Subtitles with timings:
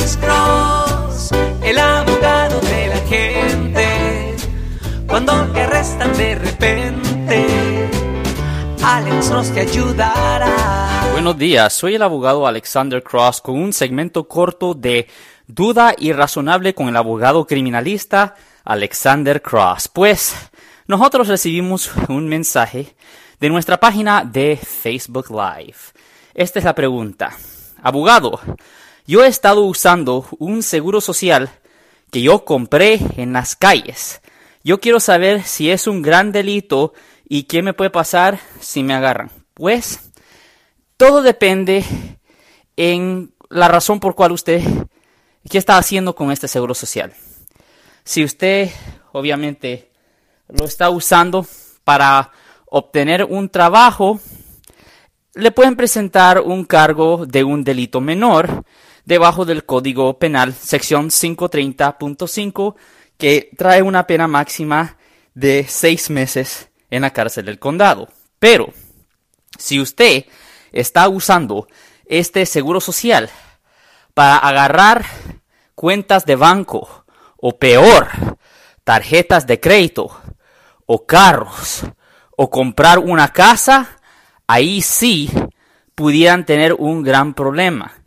[0.00, 1.30] Cross,
[1.62, 4.36] el abogado de la gente.
[5.06, 7.88] Cuando te arrestan de repente,
[8.82, 11.08] Alex Cross ayudará.
[11.12, 15.06] Buenos días, soy el abogado Alexander Cross con un segmento corto de
[15.46, 19.88] Duda irrazonable con el abogado criminalista Alexander Cross.
[19.88, 20.34] Pues
[20.86, 22.94] nosotros recibimos un mensaje
[23.38, 25.76] de nuestra página de Facebook Live.
[26.34, 27.36] Esta es la pregunta.
[27.82, 28.40] Abogado,
[29.10, 31.50] yo he estado usando un seguro social
[32.12, 34.20] que yo compré en las calles.
[34.62, 36.92] Yo quiero saber si es un gran delito
[37.28, 39.32] y qué me puede pasar si me agarran.
[39.52, 40.12] Pues
[40.96, 41.84] todo depende
[42.76, 44.62] en la razón por cual usted
[45.50, 47.12] qué está haciendo con este seguro social.
[48.04, 48.70] Si usted
[49.10, 49.90] obviamente
[50.46, 51.44] lo está usando
[51.82, 52.30] para
[52.66, 54.20] obtener un trabajo,
[55.34, 58.64] le pueden presentar un cargo de un delito menor
[59.04, 62.74] debajo del Código Penal, sección 530.5,
[63.18, 64.96] que trae una pena máxima
[65.34, 68.08] de seis meses en la cárcel del condado.
[68.38, 68.72] Pero,
[69.58, 70.24] si usted
[70.72, 71.68] está usando
[72.06, 73.30] este seguro social
[74.14, 75.04] para agarrar
[75.74, 77.04] cuentas de banco
[77.36, 78.08] o peor,
[78.84, 80.10] tarjetas de crédito
[80.86, 81.84] o carros
[82.36, 83.98] o comprar una casa,
[84.46, 85.30] ahí sí
[85.94, 87.99] pudieran tener un gran problema.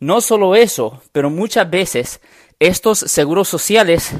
[0.00, 2.20] No solo eso, pero muchas veces
[2.58, 4.12] estos seguros sociales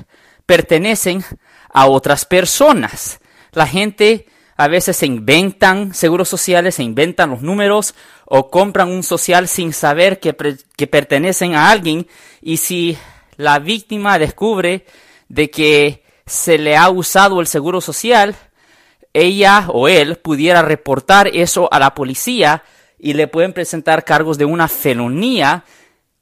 [0.45, 1.25] pertenecen
[1.73, 3.21] a otras personas.
[3.53, 7.95] La gente a veces se inventan seguros sociales, se inventan los números
[8.27, 10.37] o compran un social sin saber que,
[10.77, 12.07] que pertenecen a alguien
[12.43, 12.99] y si
[13.37, 14.85] la víctima descubre
[15.29, 18.37] de que se le ha usado el seguro social,
[19.15, 22.63] ella o él pudiera reportar eso a la policía
[23.01, 25.65] y le pueden presentar cargos de una felonía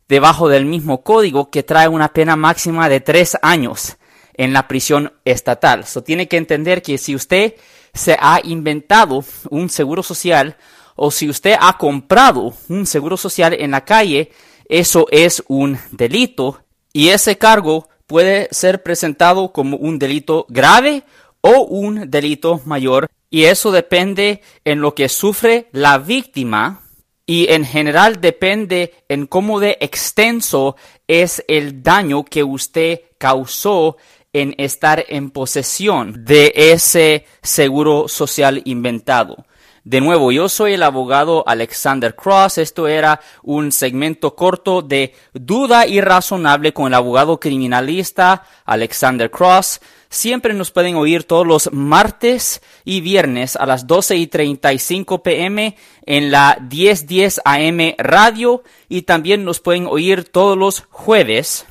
[0.09, 3.97] debajo del mismo código que trae una pena máxima de tres años
[4.35, 5.85] en la prisión estatal.
[5.85, 7.55] So, tiene que entender que si usted
[7.93, 10.57] se ha inventado un seguro social
[10.95, 14.31] o si usted ha comprado un seguro social en la calle,
[14.69, 21.05] eso es un delito y ese cargo puede ser presentado como un delito grave
[21.41, 26.83] o un delito mayor y eso depende en lo que sufre la víctima
[27.27, 33.99] y en general depende en cómo de extenso es el daño que usted causó
[34.33, 39.45] en estar en posesión de ese seguro social inventado.
[39.85, 42.59] De nuevo, yo soy el abogado Alexander Cross.
[42.59, 49.81] Esto era un segmento corto de duda irrazonable con el abogado criminalista Alexander Cross.
[50.11, 55.77] Siempre nos pueden oír todos los martes y viernes a las 12 y 35 pm
[56.07, 58.63] en la 1010 AM radio.
[58.89, 61.67] Y también nos pueden oír todos los jueves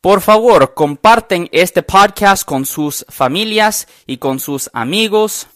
[0.00, 5.48] Por favor, comparten este podcast con sus familias y con sus amigos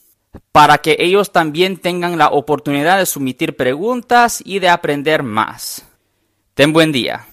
[0.51, 5.85] para que ellos también tengan la oportunidad de sumitir preguntas y de aprender más.
[6.55, 7.29] Ten buen día.